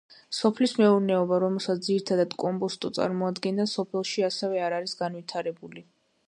[0.35, 5.87] სოფლის მეურნეობა, რომელსაც ძირითადად კომბოსტო წარმოადგენდა, სოფელში ასევე არ არის განვითარებული.